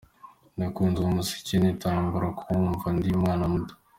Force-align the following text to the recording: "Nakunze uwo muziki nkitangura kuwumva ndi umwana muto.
"Nakunze 0.57 0.97
uwo 0.99 1.11
muziki 1.15 1.53
nkitangura 1.61 2.27
kuwumva 2.39 2.87
ndi 2.95 3.09
umwana 3.17 3.43
muto. 3.53 3.73